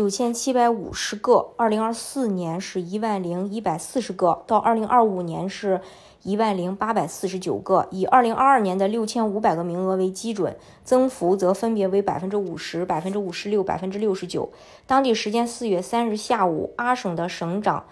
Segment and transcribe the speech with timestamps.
[0.00, 5.82] 九千七百五十个，二零二四年是一万零一百四十个，到二零二五年是
[6.22, 14.50] 一万零八百四十九个，以二零二二年的六千五百个名额为基准，增幅则分别为百分之五十、百分之五十六、百分之六十九。
[14.86, 17.84] 当地时间四月三日下午，阿省的省长，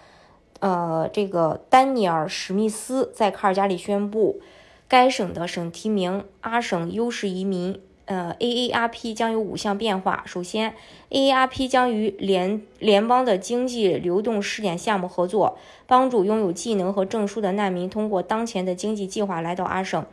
[0.61, 4.41] 呃，这个丹尼尔·史密斯在卡尔加里宣布，
[4.87, 7.79] 该省的省提名阿省优势移民。
[8.09, 10.23] 呃，AARP 将有五项变化。
[10.25, 10.73] 首先
[11.11, 20.03] ，AARP 将与联联邦的经济流动试点项目合作，帮助拥有技能和证书的难民通过当前的经济计划来到阿省。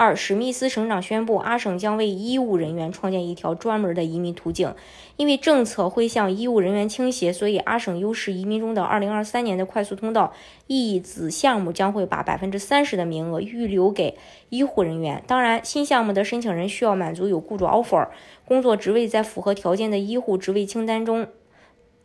[0.00, 4.74] 二，史密斯省长宣布，阿省将为医务人员创建一条专门的移民途径。
[5.18, 10.32] 因为政策会向医务人员倾斜，所以阿省优势移民中的2023年的快速通道
[10.66, 14.16] 一子项目将会把百分之三十的名额预留给
[14.48, 15.22] 医护人员。
[15.26, 18.08] 当然，新项目的申请人需要满足有雇主 offer
[18.46, 21.26] 工作职位在符合条件的医护职位清单中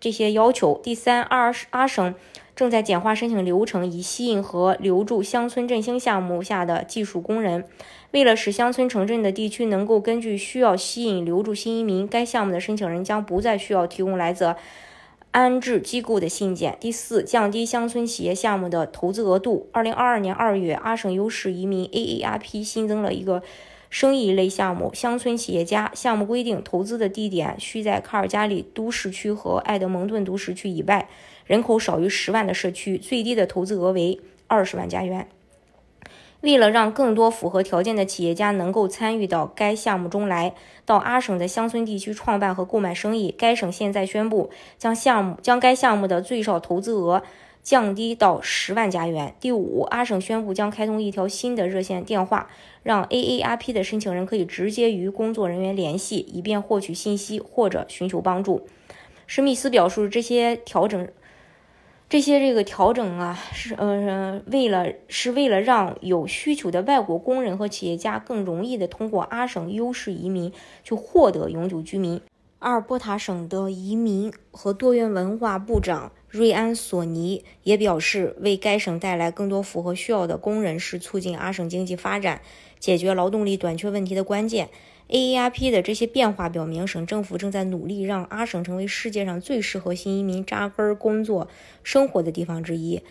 [0.06, 0.80] 这些要求。
[0.84, 2.14] 第三，阿阿省。
[2.56, 7.66] 正在简化申请流程，以吸引和留住乡村振兴项目下的技术工人。
[8.12, 14.56] 为了使乡村城镇的地区能够根据需要吸引留住新移民，该项目的申请人将不再需要提供来自
[15.31, 16.78] 安置机构的信件。
[16.80, 19.67] 第四，降低乡村企业项目的投资额度。
[19.72, 23.42] 二零二二年二月，阿省优势移民 AARP 新增了一个
[23.96, 26.26] 生意类项目——乡村企业家项目。
[26.26, 31.08] 规定投资的地点需在卡尔加里都市区和埃德蒙顿都市区以外。
[31.46, 35.30] 人口少于十万的社区，最低的投资额为二十万加元。
[36.42, 40.53] 为了让更多符合条件的企业家能够参与到该项目中来，
[40.84, 47.24] 到阿省的乡村地区创办和购买生意，该省现在宣布将项目将该项目的最少投资额
[47.66, 49.36] 降低到十万加元。
[49.40, 52.48] 第五，阿省宣布将开通一条新的热线电话，
[52.84, 58.68] 让 AARP 的申请人可以直接与工作人员联系，以便获取信息或者寻求帮助。
[59.25, 61.08] 史密斯表示，这些调整。
[62.08, 72.22] 这些这个调整啊，是呃为了是为了让有需求的外国工人和企业家更容易的通过阿省优势移民去获得永久居民。
[72.66, 82.42] 阿尔伯塔省的移民和多元文化部长瑞安·索尼也表示，为该省带来更多符合需要的工人是促进阿省经济发展、
[82.80, 84.70] 解决劳动力短缺问题的关键。
[85.09, 91.48] AARP 的这些变化表明，省政府正在努力让阿省成为世界上最适合新移民扎根工作、
[91.84, 93.04] 生活的地方之一。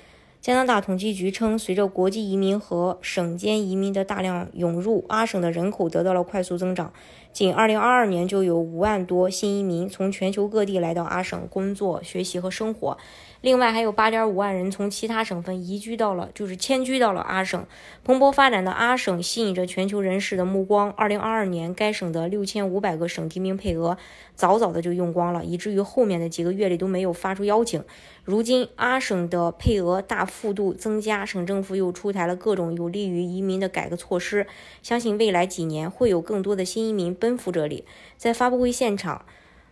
[0.44, 6.93] 加拿大统计局称，随着国际移民和省间移民的大量涌入，阿省的人口得到了快速增长。
[7.32, 12.99] 仅2022年就有5万多新移民从全球各地来到阿省工作、学习和生活。
[13.41, 17.66] 另外还有八点五万人从其他省份移居到了，就是迁居到了阿省。
[18.05, 20.91] 蓬勃发展的阿省吸引着全球人士的目光。
[20.93, 23.97] 二零二二年，该省的六千五百个省提名配额
[24.34, 27.82] 早早的就用光了，以至于后面的几个月里都没有发出邀请。
[28.22, 34.46] 如今，阿省的配额大幅幅度增加，省政府又出台了各种有利于移民的改革措施。
[34.82, 37.84] 相信未来几年会有更多的新移民奔赴这里。
[38.16, 39.24] 在发布会现场，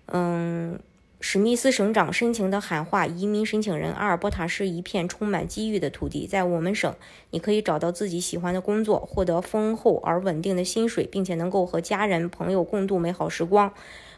[0.07, 0.79] 嗯。
[1.25, 6.93] 史密斯省长深情地喊话移民申请人：“阿尔伯塔是一片充满机遇的土地，在我们省，
[7.31, 13.73] 你可以找到自己喜欢的工作，获得丰厚而稳定的薪水，并且能够和家人朋友共度美好时光。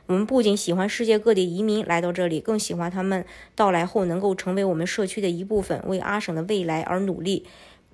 [0.06, 7.44] 我们不仅喜欢世界各地移民来到这里，更喜欢他们到来后能够成为我们社区的一部分，为阿省的未来而努力，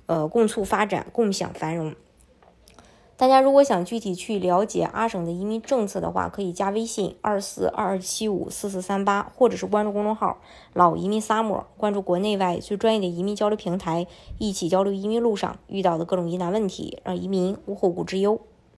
[0.06, 1.92] 呃，共促发展，共享繁荣。”
[3.20, 10.38] 大家如果想具体去了解阿省的移民政策的话，可以加微信二四二二七五四四三八，或者是关注公众号
[10.72, 14.06] “老移民萨摩”，关注国内外最专业的移民交流平台，
[14.38, 18.40] 一起交流移民路上遇到的各种疑难问题，让移民无后顾之忧。